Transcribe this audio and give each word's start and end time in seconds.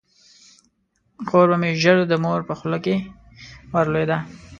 خور 1.27 1.45
به 1.51 1.57
مې 1.61 1.71
ژر 1.81 1.97
د 2.07 2.13
مور 2.23 2.41
په 2.49 2.53
خوله 2.59 2.79
کې 2.85 2.95
ور 3.71 3.85
ولویده. 3.89 4.17